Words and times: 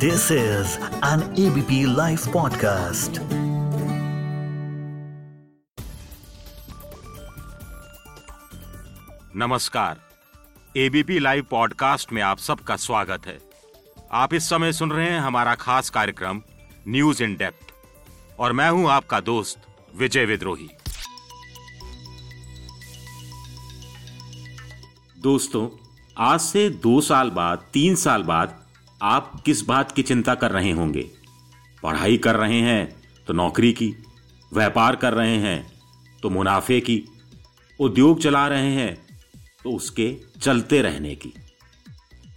This 0.00 0.22
is 0.30 0.78
an 1.02 1.22
ABP 1.22 1.98
Life 1.98 2.22
podcast. 2.26 3.18
नमस्कार। 9.36 10.00
ABP 10.76 11.18
live 11.18 11.46
podcast 11.50 12.12
में 12.12 12.22
आप 12.22 12.38
सबका 12.38 12.76
स्वागत 12.76 13.26
है। 13.26 13.38
आप 14.12 14.34
इस 14.34 14.48
समय 14.48 14.72
सुन 14.72 14.90
रहे 14.90 15.10
हैं 15.10 15.20
हमारा 15.20 15.54
खास 15.54 15.90
कार्यक्रम 15.90 16.42
न्यूज़ 16.88 17.22
इन 17.22 17.36
डेप्थ 17.36 17.72
और 18.38 18.52
मैं 18.52 18.70
हूँ 18.70 18.90
आपका 18.90 19.20
दोस्त 19.20 19.62
विजय 19.96 20.24
विद्रोही। 20.24 20.70
दोस्तों 25.18 25.68
आज 26.18 26.40
से 26.40 26.70
दो 26.70 27.00
साल 27.00 27.30
बाद 27.30 27.58
तीन 27.72 27.94
साल 27.94 28.22
बाद 28.22 28.59
आप 29.02 29.40
किस 29.44 29.64
बात 29.64 29.92
की 29.92 30.02
चिंता 30.02 30.34
कर 30.34 30.50
रहे 30.50 30.70
होंगे? 30.70 31.06
पढ़ाई 31.82 32.16
कर 32.16 32.36
रहे 32.36 32.60
हैं 32.60 32.88
तो 33.26 33.32
नौकरी 33.32 33.72
की, 33.72 33.94
व्यापार 34.52 34.96
कर 34.96 35.12
रहे 35.12 35.36
हैं 35.36 35.72
तो 36.22 36.30
मुनाफे 36.30 36.80
की, 36.80 37.02
उद्योग 37.80 38.20
चला 38.20 38.46
रहे 38.48 38.72
हैं 38.72 38.94
तो 39.64 39.70
उसके 39.70 40.16
चलते 40.40 40.82
रहने 40.82 41.14
की। 41.14 41.32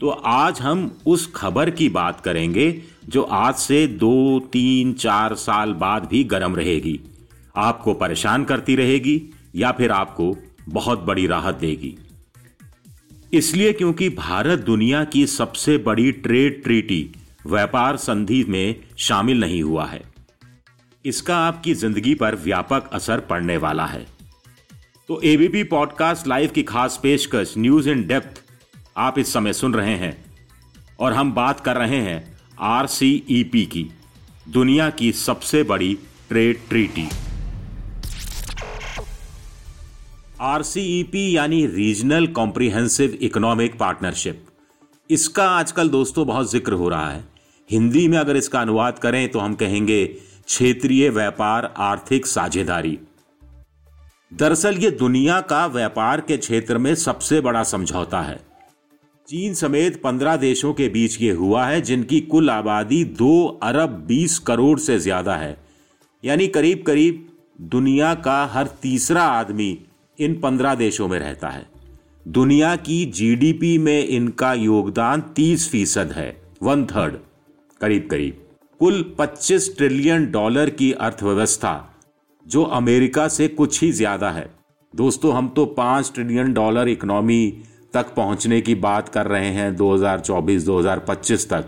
तो 0.02 0.10
आज 0.10 0.62
हम 0.62 1.00
उस 1.06 1.32
खबर 1.36 1.70
की 1.70 1.90
बात 1.90 2.22
करेंगे 2.22 2.72
जो 3.06 3.24
आज 3.24 3.56
से 3.56 3.86
दो, 3.88 4.40
तीन, 4.40 4.94
चार 4.94 5.36
साल 5.36 5.74
बाद 5.74 6.06
भी 6.06 6.24
गर्म 6.24 6.56
रहेगी। 6.56 7.00
आपको 7.56 7.94
परेशान 7.94 8.44
करती 8.46 8.76
रहेगी 8.76 9.22
या 9.56 9.72
फिर 9.72 9.92
आपको 9.92 10.36
बहुत 10.70 11.04
बड़ी 11.04 11.28
राहत 11.28 11.56
देगी। 11.56 11.98
इसलिए 13.34 13.74
क्योंकि 13.74 14.10
भारत 14.10 14.60
दुनिया 14.60 15.04
की 15.04 15.26
सबसे 15.28 15.78
बड़ी 15.78 16.12
ट्रेड 16.12 16.64
ट्रीटी 16.64 17.10
व्यापार 17.46 17.98
संधि 17.98 18.44
में 18.50 18.76
शामिल 18.98 19.40
नहीं 19.40 19.62
हुआ 19.64 19.86
है। 19.86 20.02
इसका 21.06 21.38
आपकी 21.38 21.74
ज़िंदगी 21.74 22.14
पर 22.16 22.36
व्यापक 22.36 22.90
असर 22.94 23.20
पड़ने 23.20 23.58
वाला 23.58 23.86
है। 23.86 24.06
तो 25.10 25.20
एबीपी 25.22 25.64
पॉडकास्ट 25.64 26.28
लाइव 26.28 26.50
की 26.50 26.64
खास 26.64 27.00
पेशकश 27.04 27.54
न्यूज़ 27.58 27.90
इन 27.90 28.08
डेप्थ 28.08 28.42
आप 28.98 29.20
इस 29.20 29.34
समय 29.34 29.54
सुन 29.54 29.74
रहे 29.74 29.96
हैं। 29.96 30.16
और 31.00 31.14
हम 31.14 31.34
बात 31.34 31.60
कर 31.60 31.78
रहे 31.78 32.02
हैं 32.02 32.38
आरसीईपी 32.60 33.66
की, 33.66 33.90
दुनिया 34.50 34.90
की 34.90 35.12
सबसे 35.12 35.64
बड़ी 35.64 35.98
ट्रेड 36.30 36.60
ट्रीटी 36.70 37.08
आरसीईपी 40.44 41.22
यानी 41.32 41.66
रीजनल 41.68 42.26
कॉम्प्रिहेंसिव 42.28 43.18
इकोनॉमिक 43.22 43.78
पार्टनरशिप। 43.80 44.40
इसका 45.10 45.44
आजकल 45.50 45.90
दोस्तों 45.90 46.26
बहुत 46.28 46.50
ज़िक्र 46.52 46.74
हो 46.74 46.90
रहा 46.90 47.12
है। 47.12 47.24
हिंदी 47.70 48.08
में 48.08 48.18
अगर 48.18 48.38
इसका 48.38 48.62
अनुवाद 48.62 49.00
करें 49.00 49.28
तो 49.32 49.40
हम 49.40 49.54
कहेंगे 49.54 50.06
क्षेत्रीय 50.06 51.10
व्यापार 51.10 51.74
आर्थिक 51.80 52.26
साझेदारी। 52.26 52.98
दरअसल 54.32 54.78
ये 54.78 54.92
दुनिया 54.94 55.40
का 55.44 55.66
व्यापार 55.68 56.22
के 56.22 56.38
क्षेत्र 56.38 56.78
में 56.78 56.94
सबसे 56.98 57.40
बड़ा 57.42 57.64
समझौता 57.64 58.22
है। 58.22 58.40
चीन 59.28 59.54
समेत 59.54 60.02
पंद्रह 60.04 60.36
देशों 60.38 60.74
के 60.74 60.90
बीच 60.90 61.20
ये 61.22 61.32
हुआ 61.32 61.66
है, 61.66 61.80
जिनकी 61.82 62.20
कुल 62.22 62.50
आबादी 62.50 63.04
दो 63.06 63.60
अरब 63.64 63.96
बीस 64.08 64.38
करोड़ 64.42 64.78
से 64.80 65.00
ज़्यादा 65.00 65.36
है। 65.38 65.58
यानी 66.24 66.48
करीब 66.50 66.84
करीब 66.88 67.26
दुनिया 67.72 68.14
का 68.18 68.44
हर 68.54 68.68
तीसरा 68.82 69.24
आदमी 69.32 69.78
इन 70.20 70.40
पंद्रह 70.40 70.76
देशों 70.76 71.08
में 71.08 71.18
रहता 71.20 71.50
है। 71.50 71.66
दुनिया 72.26 72.76
की 72.76 73.06
जीडीपी 73.06 73.78
में 73.78 74.08
इनका 74.08 74.54
योगदान 74.54 75.22
तीस 75.36 75.70
फ़ीसद 75.72 76.12
है 76.12 76.36
वन 76.64 76.86
थर्ड 76.86 77.18
करीब 77.82 78.08
करीब। 78.12 78.40
कुल 78.80 79.04
25 79.20 79.70
ट्रिलियन 79.78 80.30
डॉलर 80.32 80.70
की 80.70 80.92
अर्थव्यवस्था, 80.92 81.90
जो 82.46 82.64
अमेरिका 82.64 83.28
से 83.28 83.48
कुछ 83.50 83.82
ही 83.82 83.92
ज़्यादा 83.92 84.30
है। 84.32 84.50
दोस्तों, 84.94 85.34
हम 85.34 85.48
तो 85.48 85.66
पाँच 85.68 86.12
ट्रिलियन 86.16 86.54
डॉलर 86.54 86.88
इकोनॉमी 86.88 87.64
तक 87.94 88.14
पहुँचने 88.16 88.60
की 88.62 88.76
बात 88.76 89.10
कर 89.10 89.28
रहे 89.28 89.50
हैं 89.50 89.76
2024-2025 89.76 91.50
तक। 91.50 91.66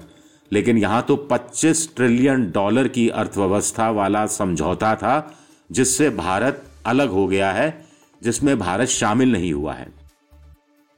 लेकिन 0.52 0.78
यहाँ 0.78 1.02
तो 1.02 1.16
25 1.32 1.88
ट्रिलियन 1.96 2.52
डॉलर 2.52 2.88
की 2.88 3.08
अर्थव्यवस्था 3.10 3.90
वाला 3.92 4.26
समझौता 4.28 4.96
था, 4.96 5.36
जिससे 5.70 6.10
भारत 6.10 6.64
अलग 6.86 7.10
हो 7.10 7.28
गया 7.28 7.52
है। 7.52 7.85
जिसमें 8.26 8.58
भारत 8.60 8.88
शामिल 8.88 9.32
नहीं 9.32 9.54
हुआ 9.54 9.74
है। 9.74 9.88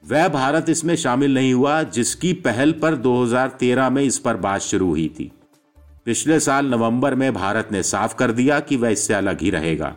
वह 0.04 0.28
भारत 0.28 0.68
इसमें 0.68 0.96
शामिल 0.96 1.34
नहीं 1.34 1.54
हुआ 1.54 1.82
जिसकी 1.82 2.32
पहल 2.32 2.72
पर 2.72 2.94
2013 2.96 3.90
में 3.90 4.02
इस 4.02 4.18
पर 4.18 4.36
बात 4.36 4.60
शुरू 4.60 4.88
हुई 4.88 5.08
थी। 5.20 5.32
पिछले 6.04 6.40
साल 6.40 6.66
नवंबर 6.66 7.14
में 7.14 7.34
भारत 7.34 7.68
ने 7.72 7.82
साफ़ 7.82 8.14
कर 8.14 8.32
दिया 8.32 8.60
कि 8.60 8.76
वह 8.76 8.88
इससे 8.88 9.14
अलग 9.14 9.40
ही 9.40 9.50
रहेगा। 9.50 9.94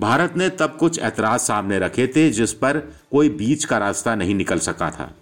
भारत 0.00 0.36
ने 0.36 0.48
तब 0.48 0.76
कुछ 0.80 0.98
ऐतराज 0.98 1.40
सामने 1.40 1.78
रखे 1.78 2.06
थे 2.06 2.30
जिस 2.30 2.52
पर 2.52 2.78
कोई 3.10 3.28
बीच 3.28 3.64
का 3.64 3.78
रास्ता 3.78 4.14
नहीं 4.14 4.34
निकल 4.34 4.58
सका 4.58 4.90
था। 4.90 5.14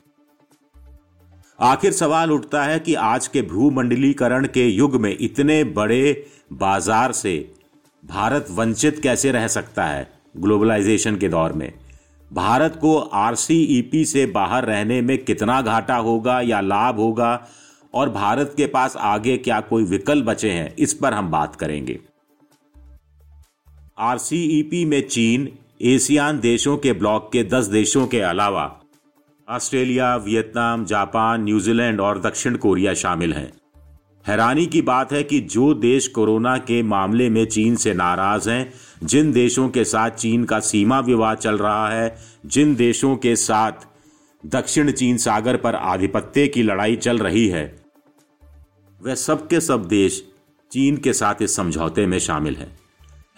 आखिर 1.61 1.93
सवाल 1.93 2.31
उठता 2.31 2.65
है 2.65 2.79
कि 2.79 2.95
आज 2.95 3.29
के 3.29 3.43
भूमंडलीकरण 3.43 4.47
के 4.47 4.67
युग 4.69 4.97
में 4.97 5.17
इतने 5.21 5.65
बड़े 5.65 6.27
बाज़ार 6.53 7.13
से 7.13 7.55
भारत 8.05 8.47
वंचित 8.51 9.01
कैसे 9.03 9.33
रह 9.33 9.49
सकता 9.49 9.85
है? 9.85 10.16
ग्लोबलाइजेशन 10.37 11.17
के 11.17 11.29
दौर 11.29 11.53
में। 11.53 11.73
भारत 12.31 12.79
को 12.81 12.97
आरसीईपी 12.99 14.05
से 14.05 14.27
बाहर 14.27 14.65
रहने 14.65 15.01
में 15.03 15.17
कितना 15.25 15.61
घाटा 15.63 15.97
होगा 15.97 16.41
या 16.41 16.61
लाभ 16.61 16.97
होगा 16.97 17.47
और 17.95 18.11
भारत 18.11 18.55
के 18.57 18.67
पास 18.67 18.97
आगे 18.97 19.37
क्या 19.37 19.61
कोई 19.61 19.85
विकल्प 19.85 20.27
बचे 20.27 20.51
हैं, 20.51 20.75
इस 20.79 20.95
पर 20.95 21.15
हम 21.15 21.31
बात 21.31 21.57
करेंगे। 21.57 21.99
आरसीईपी 23.99 24.85
में 24.85 25.01
चीन 25.09 25.49
एशियान 25.83 26.41
देशों 26.41 26.77
के 26.77 26.93
ब्लॉक 26.93 27.31
के 27.33 27.45
दस 27.45 27.67
देशों 27.67 28.07
के 28.07 28.21
अलावा, 28.21 28.81
ऑस्ट्रेलिया, 29.49 30.17
वियतनाम, 30.17 30.85
जापान, 30.85 31.45
न्यूजीलैंड 31.45 32.01
और 32.01 32.21
दक्षिण 32.21 32.57
कोरिया 32.57 32.95
शामिल 32.95 33.33
हैं। 33.33 33.53
हैरानी 34.27 34.67
की 34.67 34.81
बात 34.83 35.13
है 35.13 35.23
कि 35.23 35.39
जो 35.41 35.73
देश 35.75 36.07
कोरोना 36.09 36.57
के 36.59 36.83
मामले 36.83 37.29
में 37.31 37.45
चीन 37.47 37.77
से 37.77 37.93
नाराज़ 37.95 38.49
हैं, 38.51 38.73
जिन 39.05 39.31
देशों 39.33 39.69
के 39.69 39.85
साथ 39.85 40.11
चीन 40.11 40.45
का 40.45 40.59
सीमा 40.61 40.99
विवाद 41.01 41.39
चल 41.39 41.59
रहा 41.59 41.89
है, 41.89 42.17
जिन 42.47 42.75
देशों 42.75 43.17
के 43.17 43.35
साथ 43.37 43.87
दक्षिण 44.47 44.91
चीन 44.91 45.17
सागर 45.17 45.57
पर 45.57 45.75
आधिपत्य 45.75 46.47
की 46.49 46.63
लड़ाई 46.63 46.97
चल 46.97 47.19
रही 47.19 47.47
है 47.49 47.65
वह 49.01 49.15
सब 49.15 49.47
के 49.49 49.61
सब 49.61 49.85
देश 49.85 50.23
चीन 50.73 50.97
के 50.97 51.13
साथ 51.13 51.43
इस 51.43 51.57
समझौते 51.57 52.07
में 52.07 52.19
शामिल 52.19 52.57
है। 52.57 52.69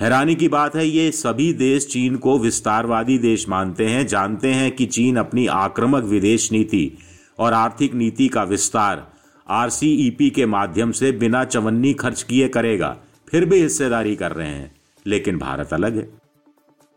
हैरानी 0.01 0.35
की 0.35 0.49
बात 0.49 0.77
है, 0.77 0.87
ये 0.87 1.11
सभी 1.11 1.53
देश 1.53 1.87
चीन 1.87 2.17
को 2.17 2.39
विस्तारवादी 2.39 3.19
देश 3.19 3.49
मानते 3.49 3.87
हैं, 3.87 4.07
जानते 4.07 4.53
हैं 4.53 4.71
कि 4.73 4.87
चीन 4.87 5.17
अपनी 5.17 5.47
आक्रामक 5.47 6.05
विदेश 6.05 6.51
नीति 6.53 6.91
और 7.39 7.53
आर्थिक 7.53 7.95
नीति 7.95 8.29
का 8.29 8.43
विस्तार 8.43 9.07
आरसीईपी 9.49 10.31
के 10.31 10.47
माध्यम 10.47 10.93
से 10.93 11.13
बिना 11.13 11.45
चवन्नी 11.45 11.93
खर्च 11.95 12.23
किए 12.23 12.49
करेगा, 12.49 12.97
फिर 13.29 13.45
भी 13.45 13.61
हिस्सेदारी 13.63 14.15
कर 14.17 14.33
रहे 14.33 14.49
हैं, 14.49 14.71
लेकिन 15.07 15.39
भारत 15.39 15.73
अलग 15.73 15.97
है। 15.97 16.09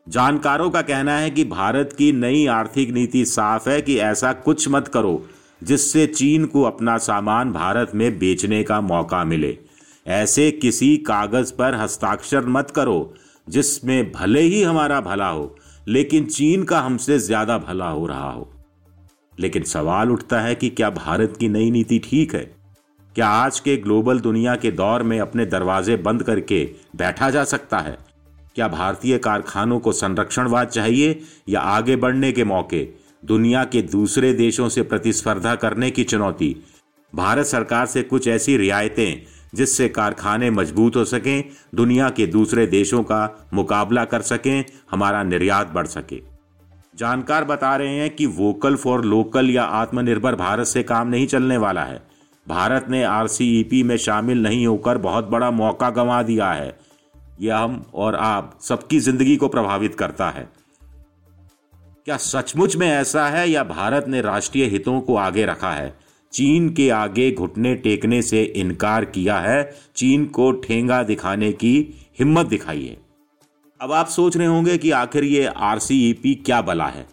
जानकारों 0.08 0.70
का 0.70 0.82
कहना 0.82 1.18
है 1.18 1.30
कि 1.30 1.44
भारत 1.46 1.94
की 1.98 2.12
नई 2.12 2.46
आर्थिक 2.48 2.92
नीति 2.92 3.24
साफ़ 3.26 3.70
है 3.70 3.82
कि 3.82 3.98
ऐसा 4.00 4.34
कुछ 4.34 4.68
मत 4.70 4.88
करो, 4.88 5.24
जिससे 5.62 6.06
चीन 6.08 6.46
को 6.46 6.64
अपना 6.64 6.98
सामान 6.98 7.52
भारत 7.52 7.92
में 7.96 8.18
बेचने 8.20 8.64
का 8.64 8.82
मौका 8.82 9.24
मिले। 9.24 9.58
ऐसे 10.06 10.50
किसी 10.52 10.96
कागज़ 10.98 11.54
पर 11.54 11.76
हस्ताक्षर 11.76 12.46
मत 12.48 12.72
करो, 12.72 13.14
जिसमें 13.48 14.12
भले 14.12 14.42
ही 14.42 14.62
हमारा 14.64 15.00
भला 15.02 15.28
हो, 15.28 15.56
लेकिन 15.88 16.26
चीन 16.26 16.64
का 16.64 16.80
हमसे 16.80 17.20
ज़्यादा 17.20 17.58
भला 17.58 17.90
हो 17.90 18.06
रहा 18.08 18.32
हो। 18.32 18.50
लेकिन 19.42 19.64
सवाल 19.64 20.12
उठता 20.12 20.42
है 20.42 20.56
कि 20.56 20.70
क्या 20.70 20.90
भारत 20.90 21.38
की 21.40 21.50
नई 21.50 21.72
नीति 21.72 22.00
ठीक 22.00 22.36
है? 22.36 22.56
क्या 23.16 23.28
आज 23.28 23.60
के 23.60 23.78
ग्लोबल 23.78 24.20
दुनिया 24.20 24.56
के 24.56 24.72
दौर 24.72 25.04
में 25.04 25.20
अपने 25.20 25.46
दरवाजे 25.46 25.96
बंद 25.96 26.24
करके 26.24 26.70
बैठा 26.96 27.30
जा 27.30 27.44
सकता 27.44 27.80
है? 27.80 27.98
क्या 28.56 28.68
भारतीय 28.68 29.18
कारखानों 29.18 29.80
को 29.80 29.92
संरक्षणवाद 29.92 30.68
चाहिए 30.68 31.20
या 31.50 31.60
आगे 31.60 31.96
बढ़ने 31.96 32.32
के 32.32 32.44
मौके, 32.44 32.88
दुनिया 33.26 33.64
के 33.64 33.82
दूसरे 33.82 34.34
देशों 34.34 34.70
से 34.70 34.82
प्रतिस्पर्धा 34.82 35.56
करने 35.56 35.92
की 35.92 36.04
चुनौती? 36.04 36.56
भारत 37.16 37.46
सरकार 37.46 37.86
से 37.86 38.04
कुछ 38.04 38.28
ऐसी 38.28 38.58
रियायतें 38.58 39.28
जिससे 39.56 39.90
कारखाने 39.90 40.50
मज़बूत 40.50 40.96
हो 40.96 41.06
सकें, 41.06 41.44
दुनिया 41.76 42.10
के 42.10 42.28
दूसरे 42.28 42.68
देशों 42.68 43.04
का 43.04 43.50
मुकाबला 43.54 44.06
कर 44.06 44.22
सकें, 44.22 44.66
हमारा 44.92 45.24
निर्यात 45.24 45.72
बढ़ 45.72 45.88
सके। 45.88 46.31
जानकार 46.96 47.44
बता 47.44 47.76
रहे 47.76 47.96
हैं 47.96 48.10
कि 48.10 48.26
वोकल 48.26 48.76
फॉर 48.76 49.06
लोकल 49.06 49.50
या 49.50 49.64
आत्मनिर्भर 49.64 50.36
भारत 50.36 50.68
से 50.68 50.84
काम 50.84 51.08
नहीं 51.08 51.28
चलने 51.28 51.58
वाला 51.58 51.84
है। 51.84 52.02
भारत 52.48 52.86
ने 52.90 53.04
आरसीईपी 53.04 53.84
में 53.84 53.98
शामिल 53.98 54.42
नहीं 54.44 54.68
होकर 54.68 54.98
बहुत 54.98 55.30
बड़ा 55.30 55.52
मौका 55.52 55.90
गंवा 55.90 56.24
दिया 56.24 56.52
है। 56.52 56.78
यह 57.42 57.58
हम 57.58 57.86
और 57.94 58.16
आप 58.16 58.60
सबकी 58.62 59.00
ज़िंदगी 59.00 59.36
को 59.38 59.48
प्रभावित 59.48 59.96
करता 59.96 60.30
है। 60.30 60.50
क्या 62.06 62.18
सचमुच 62.18 62.76
में 62.76 62.88
ऐसा 62.88 63.28
है 63.28 63.50
या 63.50 63.64
भारत 63.64 64.06
ने 64.08 64.22
राष्ट्रीय 64.22 64.66
हितों 64.66 65.02
को 65.02 65.16
आगे 65.16 65.46
रखा 65.46 65.72
है? 65.72 65.94
चीन 66.34 66.70
के 66.70 66.90
आगे 66.90 67.32
घुटने 67.32 67.76
टेकने 67.76 68.22
से 68.22 68.44
इनकार 68.44 69.06
किया 69.06 69.40
है। 69.40 69.76
चीन 69.96 70.26
को 70.26 70.52
ठेंगा 70.52 71.04
दिखाने 71.04 71.52
की 71.52 71.94
हिम्मत 72.20 72.46
दिखाई 72.46 72.86
है। 72.86 73.11
अब 73.82 73.92
आप 73.92 74.08
सोच 74.08 74.38
रहे 74.38 74.48
होंगे 74.48 74.78
कि 74.78 74.92
आखिर 74.92 75.24
ये 75.24 75.46
आरसीईपी 75.46 76.34
क्या 76.36 76.62
बला 76.62 76.86
है? 76.86 77.06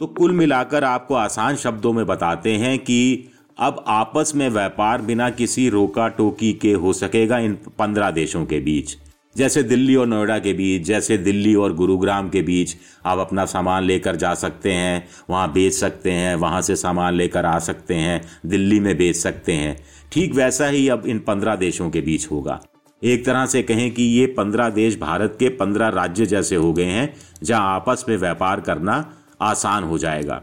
तो 0.00 0.06
कुल 0.06 0.32
मिलाकर 0.32 0.84
आपको 0.84 1.14
आसान 1.14 1.56
शब्दों 1.56 1.92
में 1.92 2.06
बताते 2.06 2.52
हैं 2.52 2.78
कि 2.78 3.28
अब 3.58 3.84
आपस 3.88 4.32
में 4.34 4.48
व्यापार 4.48 5.02
बिना 5.02 5.30
किसी 5.30 5.68
रोका 5.68 6.08
टोकी 6.08 6.52
के 6.52 6.72
हो 6.72 6.92
सकेगा 6.92 7.38
इन 7.38 7.54
पंद्रह 7.78 8.10
देशों 8.10 8.46
के 8.46 8.60
बीच। 8.60 8.96
जैसे 9.36 9.62
दिल्ली 9.62 9.96
और 9.96 10.06
नोएडा 10.06 10.38
के 10.38 10.52
बीच, 10.52 10.82
जैसे 10.82 11.18
दिल्ली 11.18 11.54
और 11.54 11.74
गुरुग्राम 11.74 12.28
के 12.28 12.42
बीच 12.42 12.76
आप 13.06 13.18
अपना 13.18 13.44
सामान 13.44 13.84
लेकर 13.84 14.16
जा 14.16 14.34
सकते 14.34 14.72
हैं, 14.72 15.08
वहाँ 15.30 15.52
बेच 15.52 15.72
सकते 15.72 16.12
हैं, 16.12 16.34
वहाँ 16.34 16.62
से 16.62 16.76
सामान 16.76 17.14
लेकर 17.14 17.46
आ 17.46 17.58
सकते 17.58 17.94
हैं, 17.94 18.20
दिल्ली 18.46 18.80
में 18.80 18.96
बेच 18.96 19.16
सकते 19.16 19.52
हैं। 19.52 19.76
ठीक 20.12 20.34
वैसा 20.34 20.66
ही 20.66 20.88
अब 20.88 21.06
इन 21.06 21.18
पंद्रह 21.18 21.56
देशों 21.56 21.90
के 21.90 22.00
बीच 22.00 22.30
होगा। 22.30 22.60
एक 23.02 23.26
तरह 23.26 23.46
से 23.46 23.62
कहें 23.62 23.94
कि 23.94 24.02
ये 24.02 24.26
पंद्रह 24.26 24.70
देश 24.70 24.98
भारत 24.98 25.36
के 25.38 25.48
पंद्रह 25.48 25.88
राज्य 25.88 26.26
जैसे 26.26 26.56
हो 26.56 26.72
गए 26.72 26.84
हैं, 26.84 27.14
जहाँ 27.42 27.74
आपस 27.74 28.04
में 28.08 28.16
व्यापार 28.16 28.60
करना 28.60 29.12
आसान 29.40 29.84
हो 29.84 29.98
जाएगा। 29.98 30.42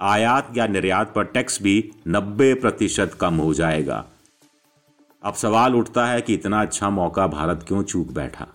आयात 0.00 0.52
या 0.56 0.66
निर्यात 0.66 1.12
पर 1.14 1.24
टैक्स 1.24 1.62
भी 1.62 1.90
90 2.06 2.54
प्रतिशत 2.54 3.16
कम 3.20 3.34
हो 3.34 3.54
जाएगा। 3.54 4.04
अब 5.24 5.34
सवाल 5.34 5.74
उठता 5.74 6.06
है 6.06 6.20
कि 6.20 6.34
इतना 6.34 6.60
अच्छा 6.60 6.90
मौका 6.90 7.26
भारत 7.26 7.64
क्यों 7.68 7.82
चूक 7.82 8.12
बैठा? 8.12 8.46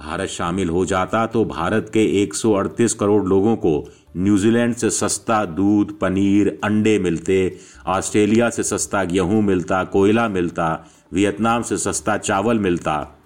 भारत 0.00 0.28
शामिल 0.28 0.68
हो 0.68 0.84
जाता 0.84 1.26
तो 1.26 1.44
भारत 1.44 1.90
के 1.92 2.22
138 2.22 2.94
करोड़ 2.94 3.24
लोगों 3.24 3.56
को 3.56 3.88
न्यूजीलैंड 4.16 4.74
से 4.74 4.90
सस्ता 4.90 5.44
दूध, 5.44 5.98
पनीर, 5.98 6.60
अंडे 6.64 6.98
मिलते, 6.98 7.58
ऑस्ट्रेलिया 7.86 8.50
से 8.50 8.62
सस्ता 8.62 9.04
गेहूँ 9.04 9.42
मिलता, 9.42 9.84
कोयला 9.84 10.28
मिलता, 10.28 10.86
वियतनाम 11.12 11.62
से 11.62 11.76
सस्ता 11.76 12.16
चावल 12.16 12.58
मिलता, 12.58 13.18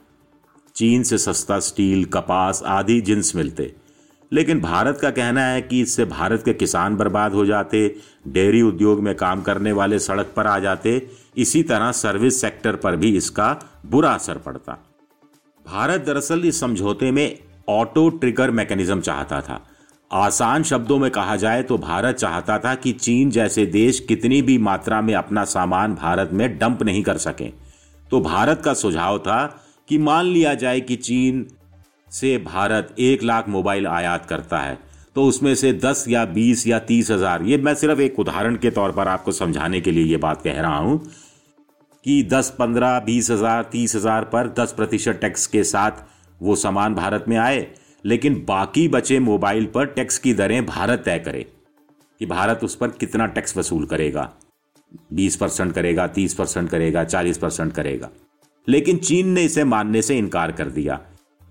चीन 0.74 1.02
से 1.02 1.18
सस्ता 1.18 1.58
स्टील, 1.60 2.04
कपास 2.04 2.62
आदि 2.66 3.00
जिन्स 3.00 3.36
मिलते। 3.36 3.74
लेकिन 4.32 4.60
भारत 4.60 4.98
का 5.02 5.10
कहना 5.10 5.44
है 5.46 5.62
कि 5.62 5.80
इससे 5.80 6.04
भारत 6.04 6.42
के 6.44 6.54
किसान 6.54 6.96
बर्बाद 6.96 7.32
हो 7.32 7.46
जाते, 7.46 7.96
डेयरी 8.28 8.62
उद्योग 8.62 9.00
में 9.00 9.14
काम 9.14 9.42
करने 9.42 9.72
वाले 9.72 9.98
सड़क 9.98 10.32
पर 10.36 10.46
आ 10.46 10.58
जाते, 10.58 11.08
इसी 11.36 11.62
तरह 11.62 11.92
सर्विस 11.92 12.40
सेक्टर 12.40 12.76
पर 12.76 12.96
भी 12.96 13.16
इसका 13.16 13.60
बुरा 13.86 14.10
असर 14.10 14.38
पड़ता। 14.38 14.84
भारत 15.68 16.00
दरअसल 16.00 16.44
इस 16.44 16.58
समझौते 16.60 17.10
में 17.10 17.38
ऑटो 17.68 18.08
ट्रिगर 18.10 18.50
मैकेनिज्म 18.50 19.00
चाहता 19.00 19.40
था। 19.40 19.60
आसान 20.10 20.62
शब्दों 20.62 20.98
में 20.98 21.10
कहा 21.10 21.34
जाए 21.36 21.62
तो 21.62 21.76
भारत 21.78 22.16
चाहता 22.16 22.58
था 22.58 22.74
कि 22.74 22.92
चीन 22.94 23.30
जैसे 23.30 23.64
देश 23.66 23.98
कितनी 24.08 24.40
भी 24.42 24.56
मात्रा 24.60 25.00
में 25.00 25.14
अपना 25.14 25.44
सामान 25.46 25.94
भारत 25.94 26.30
में 26.32 26.58
डंप 26.58 26.82
नहीं 26.82 27.02
कर 27.02 27.18
सके। 27.18 27.50
तो 28.10 28.20
भारत 28.20 28.62
का 28.64 28.74
सुझाव 28.74 29.18
था 29.18 29.44
कि 29.88 29.98
मान 29.98 30.26
लिया 30.26 30.54
जाए 30.56 30.80
कि 30.80 30.96
चीन 30.98 31.46
से 32.10 32.36
भारत 32.46 32.94
एक 33.00 33.22
लाख 33.24 33.48
मोबाइल 33.50 33.86
आयात 33.88 34.26
करता 34.26 34.58
है 34.58 34.78
तो 35.16 35.24
उसमें 35.24 35.54
से 35.56 35.72
दस 35.74 36.04
या 36.08 36.24
बीस 36.26 36.66
या 36.66 36.78
तीस 36.80 37.10
हज़ार, 37.10 37.42
ये 37.42 37.56
मैं 37.58 37.74
सिर्फ़ 37.76 38.00
एक 38.00 38.18
उदाहरण 38.18 38.56
के 38.56 38.70
तौर 38.70 38.92
पर 38.92 39.08
आपको 39.08 39.32
समझाने 39.34 39.80
के 39.80 39.90
लिए 39.90 40.04
ये 40.06 40.16
बात 40.18 40.42
कह 40.42 40.60
रहा 40.60 40.76
हूँ 40.76 41.00
कि 42.04 42.22
दस, 42.22 42.54
पंद्रह, 42.58 42.98
बीस 43.00 43.30
हज़ार, 43.30 43.62
तीस 43.62 43.94
हज़ार 43.96 44.24
पर 44.24 44.48
दस 44.58 44.72
प्रतिशत 44.72 45.18
टैक्स 45.20 45.46
के 45.46 45.64
साथ 45.64 46.04
वो 46.40 46.56
सामान 46.56 46.94
भारत 46.94 47.24
में 47.28 47.36
आए, 47.36 47.66
लेकिन 48.04 48.44
बाकी 48.48 48.86
बचे 48.88 49.18
मोबाइल 49.20 49.66
पर 49.66 49.86
टैक्स 49.86 50.18
की 50.18 50.34
दरें 50.34 50.64
भारत 50.66 51.02
तय 51.04 51.18
करे 51.18 51.46
कि 52.20 52.26
भारत 52.26 52.60
उस 52.64 52.76
पर 52.76 52.90
कितना 52.90 53.26
टैक्स 53.28 53.56
वसूल 53.56 53.84
करेगा। 53.86 54.30
बीस 55.12 55.36
परसेंट 55.36 55.72
करेगा, 55.72 56.06
तीस 56.06 56.34
परसेंट 56.34 56.68
करेगा, 56.70 57.04
चालीस 57.04 57.38
परसेंट 57.38 57.72
करेगा। 57.72 58.08
लेकिन 58.68 58.96
चीन 58.98 59.28
ने 59.28 59.42
इसे 59.42 59.64
मानने 59.64 60.02
से 60.02 60.16
इनकार 60.18 60.52
कर 60.52 60.68
दिया। 60.70 61.00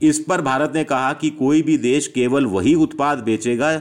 इस 0.01 0.19
पर 0.19 0.41
भारत 0.41 0.71
ने 0.75 0.83
कहा 0.83 1.13
कि 1.13 1.29
कोई 1.29 1.61
भी 1.61 1.77
देश 1.79 2.07
केवल 2.07 2.45
वही 2.45 2.73
उत्पाद 2.75 3.19
बेचेगा 3.19 3.79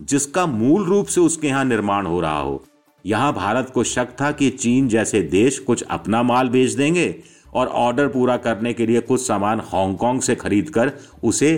जिसका 0.00 0.46
मूल 0.46 0.84
रूप 0.84 1.06
से 1.06 1.20
उसके 1.20 1.48
यहाँ 1.48 1.64
निर्माण 1.64 2.06
हो 2.06 2.20
रहा 2.20 2.40
हो। 2.40 2.62
यहाँ 3.06 3.32
भारत 3.32 3.70
को 3.70 3.84
शक 3.84 4.08
था 4.20 4.30
कि 4.32 4.48
चीन 4.50 4.88
जैसे 4.88 5.20
देश 5.22 5.58
कुछ 5.58 5.82
अपना 5.82 6.22
माल 6.22 6.48
बेच 6.48 6.72
देंगे 6.72 7.14
और 7.54 7.66
ऑर्डर 7.66 8.08
पूरा 8.08 8.36
करने 8.36 8.72
के 8.72 8.86
लिए 8.86 9.00
कुछ 9.00 9.26
सामान 9.26 9.60
हांगकांग 9.64 10.20
से 10.20 10.34
खरीदकर 10.34 10.92
उसे 11.24 11.52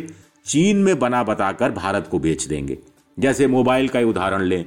चीन 0.47 0.77
में 0.77 0.99
बना 0.99 1.23
बताकर 1.23 1.71
भारत 1.71 2.09
को 2.11 2.19
बेच 2.19 2.45
देंगे। 2.45 2.79
जैसे 3.19 3.47
मोबाइल 3.47 3.89
का 3.89 4.01
उदाहरण 4.01 4.43
लें। 4.43 4.65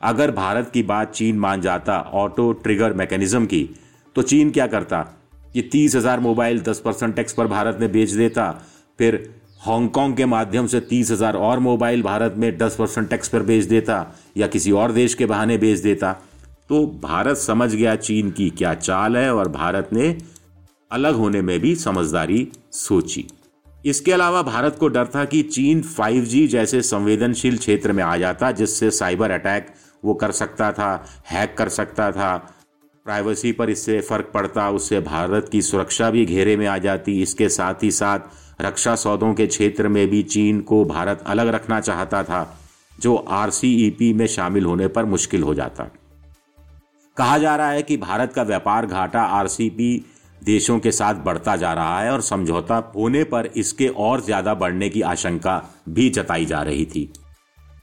अगर 0.00 0.30
भारत 0.30 0.70
की 0.74 0.82
बात 0.82 1.12
चीन 1.12 1.38
मान 1.38 1.60
जाता 1.60 2.00
ऑटो 2.14 2.52
ट्रिगर 2.54 2.92
मैकेनिज्म 2.92 3.46
की 3.46 3.68
तो 4.16 4.22
चीन 4.22 4.50
क्या 4.50 4.66
करता 4.66 5.00
कि 5.54 5.62
तीस 5.62 5.94
हज़ार 5.96 6.20
मोबाइल 6.20 6.60
दस 6.60 6.80
परसेंट 6.80 7.14
टैक्स 7.16 7.32
पर 7.32 7.46
भारत 7.46 7.78
में 7.80 7.90
बेच 7.92 8.10
देता, 8.10 8.50
फिर 8.98 9.14
हांगकांग 9.60 10.14
के 10.16 10.24
माध्यम 10.24 10.66
से 10.66 10.80
तीस 10.80 11.10
हज़ार 11.10 11.36
और 11.36 11.58
मोबाइल 11.58 12.02
भारत 12.02 12.34
में 12.38 12.56
दस 12.58 12.76
परसेंट 12.76 13.08
टैक्स 13.10 13.28
पर 13.28 13.42
बेच 13.42 13.64
देता 13.64 14.06
या 14.36 14.46
किसी 14.46 14.72
और 14.72 14.92
देश 14.92 15.14
के 15.14 15.26
बहाने 15.26 15.56
बेच 15.58 15.78
देता। 15.78 16.12
तो 16.68 16.84
भारत 17.02 17.36
समझ 17.36 17.74
गया 17.74 17.94
चीन 17.96 18.30
की 18.30 18.48
क्या 18.50 18.74
चाल 18.74 19.16
है 19.16 19.34
और 19.34 19.48
भारत 19.48 19.88
ने 19.92 20.16
अलग 20.90 21.14
होने 21.14 21.42
में 21.42 21.58
भी 21.60 21.74
समझदारी 21.76 22.46
सोची। 22.72 23.26
इसके 23.84 24.12
अलावा 24.12 24.42
भारत 24.42 24.76
को 24.80 24.88
डर 24.88 25.06
था 25.06 25.24
कि 25.24 25.42
चीन 25.42 25.82
5G 25.90 26.46
जैसे 26.48 26.82
संवेदनशील 26.82 27.58
क्षेत्र 27.58 27.92
में 27.92 28.02
आ 28.04 28.16
जाता, 28.16 28.50
जिससे 28.52 28.90
साइबर 28.90 29.30
अटैक 29.30 29.74
वो 30.04 30.14
कर 30.14 30.30
सकता 30.32 30.72
था, 30.72 31.04
हैक 31.30 31.54
कर 31.58 31.68
सकता 31.70 32.10
था। 32.12 32.36
प्राइवेसी 33.06 33.52
पर 33.52 33.70
इससे 33.70 34.00
फ़र्क 34.00 34.30
पड़ता, 34.34 34.70
उससे 34.70 35.00
भारत 35.02 35.48
की 35.48 35.62
सुरक्षा 35.62 36.10
भी 36.10 36.24
घेरे 36.24 36.56
में 36.56 36.66
आ 36.66 36.78
जाती। 36.78 37.20
इसके 37.22 37.48
साथ 37.50 37.82
ही 37.82 37.90
साथ 37.92 38.18
रक्षा 38.58 38.94
सौदों 38.96 39.32
के 39.34 39.46
क्षेत्र 39.46 39.88
में 39.88 40.06
भी 40.08 40.22
चीन 40.24 40.60
को 40.60 40.84
भारत 40.84 41.22
अलग 41.26 41.48
रखना 41.48 41.80
चाहता 41.80 42.22
था, 42.22 42.58
जो 42.98 43.14
आरसीईपी 43.16 44.12
में 44.12 44.26
शामिल 44.26 44.64
होने 44.64 44.88
पर 44.88 45.04
मुश्किल 45.04 45.42
हो 45.42 45.54
जाता। 45.54 45.90
कहा 47.16 47.38
जा 47.38 47.56
रहा 47.56 47.70
है 47.70 47.82
कि 47.82 47.96
भारत 47.96 48.32
का 48.32 48.42
व्यापार 48.42 48.86
घाटा 48.86 49.22
आरसीपी 49.22 50.04
देशों 50.42 50.78
के 50.78 50.92
साथ 50.92 51.14
बढ़ता 51.24 51.56
जा 51.56 51.72
रहा 51.72 52.00
है 52.00 52.10
और 52.12 52.20
समझौता 52.22 52.76
होने 52.96 53.22
पर 53.24 53.46
इसके 53.56 53.88
और 53.88 54.20
ज़्यादा 54.20 54.54
बढ़ने 54.54 54.88
की 54.88 55.02
आशंका 55.02 55.62
भी 55.88 56.08
जताई 56.10 56.46
जा 56.46 56.62
रही 56.62 56.84
थी। 56.86 57.08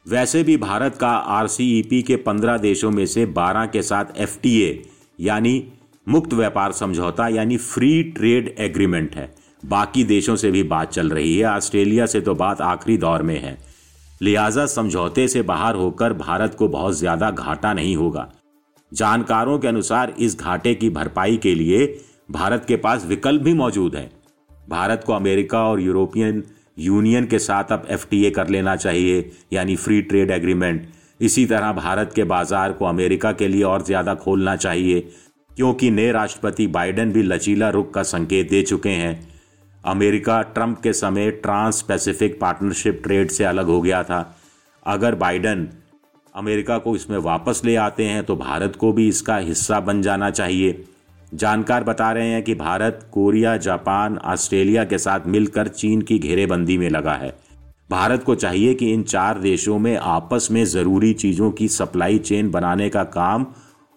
वैसे 0.08 0.44
भी 0.44 0.58
भारत 0.58 0.96
का 0.96 1.10
आरसीईपी 1.10 2.02
के 2.02 2.16
पंद्रह 2.18 2.58
देशों 2.58 2.92
में 2.92 3.06
से 3.06 3.26
बारह 3.34 3.66
के 3.66 3.82
साथ 3.82 4.18
एफटीए 4.18 4.82
यानी 5.20 5.64
मुक्त 6.08 6.34
व्यापार 6.34 6.72
समझौता, 6.72 7.28
यानी 7.28 7.58
फ्री 7.58 8.04
ट्रेड 8.12 8.54
एग्रीमेंट 8.60 9.16
है। 9.16 9.34
बाकी 9.64 10.04
देशों 10.04 10.36
से 10.36 10.52
भी 10.52 10.64
बात 10.66 10.92
चल 10.92 11.10
रही 11.10 11.38
है। 11.38 11.46
ऑस्ट्रेलिया 11.48 12.06
से 12.06 12.22
तो 12.22 12.36
बात 12.36 12.62
आखिरी 12.62 12.98
दौर 12.98 13.22
में 13.22 13.40
है। 13.40 13.58
लिहाजा 14.22 14.66
समझौते 14.68 15.28
से 15.28 15.42
बाहर 15.44 15.76
होकर 15.76 16.14
भारत 16.16 16.56
को 16.56 16.68
बहुत 16.70 16.98
ज़्यादा 16.98 17.30
घाटा 17.32 17.74
नहीं 17.74 17.96
होगा। 17.96 18.32
जानकारों 18.92 19.58
के 19.60 19.68
अनुसार 19.68 20.14
इस 20.20 20.40
घाटे 20.40 20.74
की 20.76 20.90
भरपाई 20.90 21.38
के 21.38 21.54
लिए 21.56 21.86
भारत 22.32 22.66
के 22.68 22.76
पास 22.78 23.06
विकल्प 23.06 23.42
भी 23.42 23.54
मौजूद 23.54 23.96
है। 23.96 24.10
भारत 24.70 25.04
को 25.06 25.14
अमेरिका 25.14 25.64
और 25.64 25.82
यूरोपियन 25.82 26.44
यूनियन 26.80 27.26
के 27.26 27.40
साथ 27.40 27.72
अब 27.72 27.88
एफटीए 27.92 28.30
कर 28.32 28.48
लेना 28.48 28.76
चाहिए, 28.76 29.32
यानी 29.54 29.76
फ्री 29.76 30.02
ट्रेड 30.02 30.32
एग्रीमेंट। 30.32 30.88
इसी 31.22 31.46
तरह 31.46 31.72
भारत 31.74 32.12
के 32.16 32.24
बाज़ार 32.26 32.72
को 32.72 32.86
अमेरिका 32.86 33.32
के 33.32 33.48
लिए 33.48 33.64
और 33.64 33.84
ज़्यादा 33.84 34.16
खोलना 34.16 34.56
चाहिए, 34.58 35.00
क्योंकि 35.52 35.92
नए 35.92 36.12
राष्ट्रपति 36.12 36.68
बाइडेन 36.70 37.12
भी 37.12 37.24
लचीला 37.24 37.70
रुख 37.70 37.94
का 37.94 38.04
संकेत 38.04 38.50
दे 38.50 38.62
चुके 38.64 38.90
हैं। 38.92 39.14
अमेरिका 39.84 40.42
ट्रंप 40.42 40.80
के 40.82 40.94
समय 40.94 41.30
ट्रांस 41.34 41.82
पैसिफिक 41.82 42.40
पार्टनरशिप 42.42 43.02
ट्रेड 43.04 43.32
से 43.32 43.44
अलग 43.44 43.66
हो 43.66 43.82
गया 43.82 44.04
था। 44.04 44.36
अगर 44.86 45.16
बाइडन 45.16 45.68
अमेरिका 46.36 46.78
को 46.78 46.96
इसमें 46.96 47.18
वापस 47.18 47.62
ले 47.66 47.76
आते 47.76 48.06
हैं 48.06 48.24
तो 48.24 48.36
भारत 48.36 48.76
को 48.76 48.92
भी 48.94 49.08
इसका 49.08 49.38
हिस्सा 49.38 49.80
बन 49.80 50.02
जाना 50.02 50.30
चाहिए। 50.30 50.84
जानकार 51.34 51.84
बता 51.84 52.12
रहे 52.12 52.28
हैं 52.28 52.44
कि 52.44 52.56
भारत, 52.56 53.08
कोरिया, 53.12 53.56
जापान, 53.58 54.18
ऑस्ट्रेलिया 54.18 54.84
के 54.86 54.98
साथ 54.98 55.28
मिलकर 55.28 55.68
चीन 55.68 56.02
की 56.02 56.18
घेरेबंदी 56.20 56.78
में 56.78 56.90
लगा 56.90 57.14
है। 57.14 57.34
भारत 57.90 58.24
को 58.24 58.36
चाहिए 58.36 58.74
कि 58.74 58.92
इन 58.94 59.04
चार 59.04 59.40
देशों 59.40 59.78
में 59.80 59.96
आपस 59.98 60.48
में 60.52 60.64
ज़रूरी 60.66 61.14
चीज़ों 61.14 61.52
की 61.52 61.68
सप्लाई 61.68 62.18
चेन 62.20 62.52
बनाने 62.52 62.90
का 62.90 63.04
काम 63.04 63.46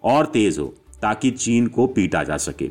और 0.03 0.25
तेज 0.25 0.59
हो, 0.59 0.65
ताकि 1.01 1.31
चीन 1.31 1.67
को 1.67 1.87
पीटा 1.87 2.23
जा 2.23 2.37
सके। 2.37 2.69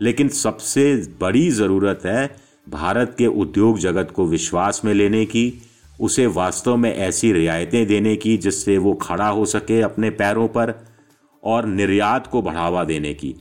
लेकिन 0.00 0.28
सबसे 0.28 0.94
बड़ी 1.20 1.50
ज़रूरत 1.50 2.00
है 2.04 2.26
भारत 2.68 3.14
के 3.18 3.26
उद्योग 3.26 3.78
जगत 3.78 4.10
को 4.10 4.26
विश्वास 4.26 4.80
में 4.84 4.92
लेने 4.94 5.24
की, 5.24 5.52
उसे 6.00 6.26
वास्तव 6.26 6.76
में 6.76 6.94
ऐसी 6.94 7.32
रियायतें 7.32 7.86
देने 7.86 8.14
की 8.16 8.36
जिससे 8.36 8.78
वो 8.78 8.92
खड़ा 8.94 9.28
हो 9.28 9.44
सके 9.46 9.80
अपने 9.80 10.10
पैरों 10.10 10.48
पर 10.48 10.74
और 11.42 11.66
निर्यात 11.66 12.26
को 12.26 12.42
बढ़ावा 12.42 12.84
देने 12.84 13.14
की। 13.14 13.34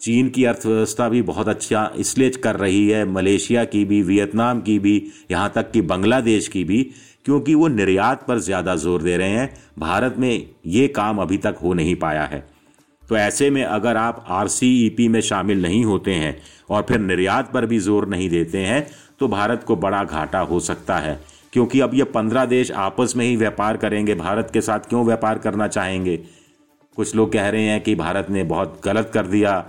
चीन 0.00 0.28
की 0.28 0.44
अर्थव्यवस्था 0.44 1.08
भी 1.08 1.22
बहुत 1.22 1.48
अच्छा 1.48 1.90
इसलिए 1.96 2.30
कर 2.30 2.56
रही 2.56 2.88
है, 2.88 3.04
मलेशिया 3.04 3.64
की 3.64 3.84
भी, 3.84 4.02
वियतनाम 4.02 4.60
की 4.60 4.78
भी, 4.78 5.02
यहाँ 5.30 5.52
तक 5.54 5.70
कि 5.70 5.80
बांग्लादेश 5.82 6.48
की 6.48 6.64
भी, 6.64 6.82
क्योंकि 7.24 7.54
वो 7.54 7.68
निर्यात 7.68 8.24
पर 8.28 8.38
ज़्यादा 8.38 8.76
ज़ोर 8.76 9.02
दे 9.02 9.16
रहे 9.16 9.30
हैं। 9.30 9.54
भारत 9.78 10.14
में 10.18 10.46
ये 10.66 10.86
काम 10.88 11.18
अभी 11.18 11.38
तक 11.38 11.56
हो 11.62 11.72
नहीं 11.74 11.94
पाया 11.96 12.24
है। 12.24 12.46
तो 13.08 13.16
ऐसे 13.16 13.48
में 13.50 13.62
अगर 13.64 13.96
आप 13.96 14.24
RCEP 14.34 15.08
में 15.08 15.20
शामिल 15.20 15.62
नहीं 15.62 15.84
होते 15.84 16.14
हैं 16.14 16.36
और 16.70 16.82
फिर 16.88 16.98
निर्यात 17.00 17.50
पर 17.52 17.66
भी 17.66 17.78
ज़ोर 17.78 18.08
नहीं 18.08 18.28
देते 18.30 18.58
हैं 18.58 18.86
तो 19.20 19.28
भारत 19.28 19.64
को 19.66 19.76
बड़ा 19.76 20.02
घाटा 20.04 20.38
हो 20.40 20.60
सकता 20.60 20.96
है। 20.96 21.18
क्योंकि 21.52 21.80
अब 21.80 21.94
ये 21.94 22.04
पंद्रह 22.06 22.44
देश 22.44 22.70
आपस 22.72 23.12
में 23.16 23.24
ही 23.26 23.36
व्यापार 23.36 23.76
करेंगे, 23.76 24.14
भारत 24.14 24.50
के 24.52 24.60
साथ 24.60 24.88
क्यों 24.88 25.04
व्यापार 25.06 25.38
करना 25.38 25.68
चाहेंगे? 25.68 26.16
कुछ 26.96 27.14
लोग 27.16 27.32
कह 27.32 27.48
रहे 27.48 27.62
हैं 27.62 27.80
कि 27.80 27.94
भारत 27.94 28.26
ने 28.30 28.42
बहुत 28.44 28.80
गलत 28.84 29.10
कर 29.14 29.26
दिया। 29.26 29.64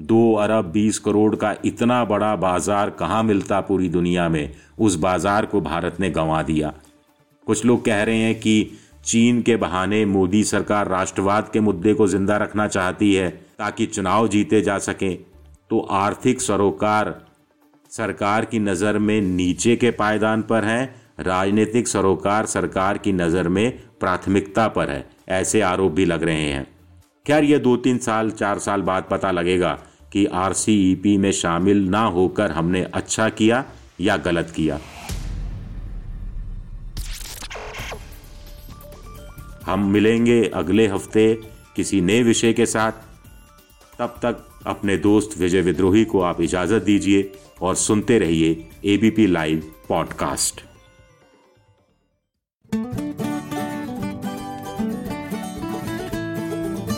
दो 0.00 0.32
अरब 0.34 0.70
बीस 0.72 0.98
करोड़ 0.98 1.34
का 1.36 1.54
इतना 1.64 2.04
बड़ा 2.04 2.34
बाज़ार 2.36 2.90
कहाँ 2.90 3.22
मिलता 3.22 3.60
पूरी 3.60 3.88
दुनिया 3.88 4.28
में? 4.28 4.54
उस 4.78 4.96
बाज़ार 4.96 5.46
को 5.46 5.60
भारत 5.60 6.00
ने 6.00 6.10
गंवा 6.10 6.42
दिया। 6.42 6.72
कुछ 7.46 7.64
लोग 7.64 7.84
कह 7.84 8.02
रहे 8.02 8.18
हैं 8.18 8.34
कि 8.34 8.70
चीन 9.04 9.40
के 9.42 9.56
बहाने 9.56 10.04
मोदी 10.06 10.42
सरकार 10.44 10.88
राष्ट्रवाद 10.88 11.48
के 11.52 11.60
मुद्दे 11.60 11.94
को 11.94 12.06
ज़िंदा 12.08 12.36
रखना 12.36 12.66
चाहती 12.68 13.12
है 13.14 13.28
ताकि 13.58 13.86
चुनाव 13.86 14.28
जीते 14.28 14.60
जा 14.62 14.78
सकें। 14.78 15.16
तो 15.70 15.80
आर्थिक 15.92 16.40
सरोकार 16.40 17.14
सरकार 17.90 18.44
की 18.44 18.58
नज़र 18.58 18.98
में 18.98 19.20
नीचे 19.20 19.76
के 19.76 19.90
पायदान 19.90 20.42
पर 20.42 20.64
हैं, 20.64 20.94
राजनीतिक 21.20 21.88
सरोकार 21.88 22.46
सरकार 22.46 22.98
की 22.98 23.12
नज़र 23.12 23.48
में 23.48 23.70
प्राथमिकता 24.00 24.68
पर 24.68 24.90
है, 24.90 25.04
ऐसे 25.28 25.60
आरोप 25.60 25.92
भी 25.92 26.04
लग 26.04 26.22
रहे 26.22 26.44
हैं। 26.44 26.66
खैर, 27.26 27.44
ये 27.44 27.58
दो 27.58 27.76
तीन 27.76 27.98
साल, 27.98 28.30
चार 28.30 28.58
साल 28.58 28.82
बाद 28.82 29.04
पता 29.10 29.30
लगेगा 29.30 29.72
कि 30.12 30.24
आरसीईपी 30.26 31.16
में 31.16 31.30
शामिल 31.32 31.88
ना 31.88 32.02
होकर 32.06 32.50
हमने 32.50 32.82
अच्छा 32.84 33.28
किया 33.30 33.64
या 34.00 34.16
गलत 34.18 34.52
किया। 34.56 34.78
हम 39.64 39.90
मिलेंगे 39.90 40.44
अगले 40.54 40.86
हफ़्ते 40.86 41.40
किसी 41.76 42.00
नए 42.00 42.22
विषय 42.22 42.52
के 42.52 42.66
साथ। 42.66 42.92
तब 43.98 44.08
तक 44.08 44.48
अपने 44.66 44.96
दोस्त 44.96 45.38
विजय 45.38 45.60
विद्रोही 45.60 46.04
को 46.04 46.20
आप 46.20 46.40
इजाज़त 46.40 46.82
दीजिए 46.82 47.32
और 47.62 47.74
सुनते 47.74 48.18
रहिए 48.18 48.68
ABP 48.84 49.26
live 49.26 49.72
podcast 49.88 50.60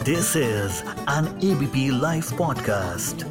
this 0.04 0.36
is 0.36 0.82
an 1.10 1.52
ABP 1.52 2.00
live 2.00 2.24
podcast 2.38 3.26